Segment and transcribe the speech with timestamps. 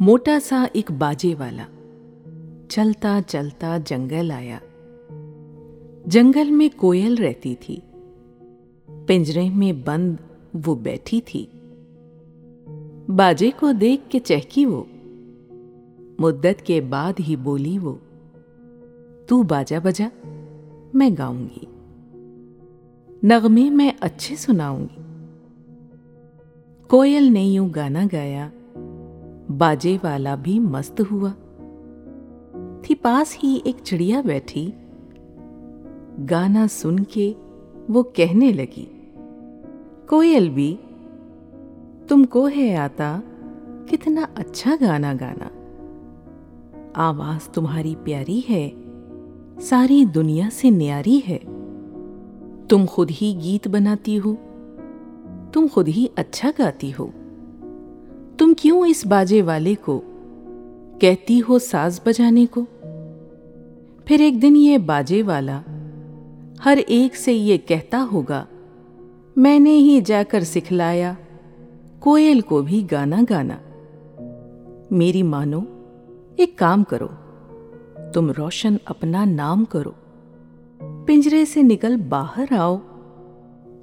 [0.00, 1.64] موٹا سا ایک باجے والا۔
[2.68, 4.58] چلتا چلتا جنگل آیا۔
[6.06, 7.76] جنگل میں کوئل رہتی تھی۔
[9.06, 10.16] پنجرے میں بند
[10.66, 11.46] وہ بیٹھی تھی۔
[13.08, 14.84] باجے کو دیکھ کے چہکی وہ۔
[16.18, 17.94] مدت کے بعد ہی بولی وہ،
[19.26, 20.08] تو باجا بجا،
[20.94, 21.64] میں گاؤں گی۔
[23.22, 25.02] نغمے میں اچھے سناؤں گی۔
[26.88, 28.48] کوئل نے یوں گانا گایا۔
[29.60, 31.32] باجے والا بھی مست ہوا۔
[32.82, 34.70] تھی پاس ہی ایک چڑیا بیٹھی۔
[36.30, 37.32] گانا سن کے
[37.88, 38.86] وہ کہنے لگی
[40.08, 40.76] کوئل بھی
[42.08, 43.20] تم کو ہے آتا،
[43.90, 45.48] کتنا اچھا گانا گانا۔
[46.94, 48.70] آواز تمہاری پیاری ہے،
[49.60, 51.38] ساری دنیا سے نیاری ہے۔
[52.68, 54.34] تم خود ہی گیت بناتی ہو،
[55.52, 57.10] تم خود ہی اچھا گاتی ہو۔
[58.40, 60.00] تم کیوں اس باجے والے کو
[61.00, 62.64] کہتی ہو ساز بجانے کو؟
[64.04, 65.60] پھر ایک دن یہ باجے والا
[66.64, 68.44] ہر ایک سے یہ کہتا ہوگا،
[69.36, 71.12] میں نے ہی جا کر سکھلایا،
[71.98, 73.56] کوئل کو بھی گانا گانا۔
[74.90, 75.60] میری مانو،
[76.36, 77.08] ایک کام کرو،
[78.14, 79.90] تم روشن اپنا نام کرو۔
[81.06, 82.76] پنجرے سے نکل باہر آؤ،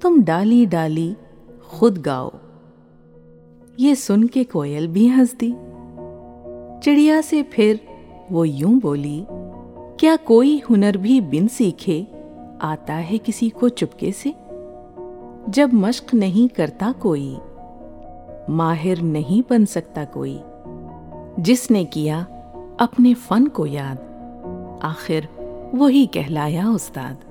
[0.00, 1.14] تم ڈالی ڈالی
[1.62, 2.28] خود گاؤ۔
[3.80, 5.52] یہ سن کے کوئل بھی ہنس دی
[6.82, 7.74] چڑیا سے پھر
[8.30, 9.24] وہ یوں بولی،
[9.96, 12.04] کیا کوئی ہنر بھی بن سیکھے،
[12.58, 14.30] آتا ہے کسی کو چپکے سے؟
[15.46, 17.34] جب مشق نہیں کرتا کوئی،
[18.48, 20.38] ماہر نہیں بن سکتا کوئی۔
[21.36, 22.24] جس نے کیا
[22.78, 23.96] اپنے فن کو یاد،
[24.80, 25.20] آخر
[25.72, 27.27] وہی کہلایا استاد۔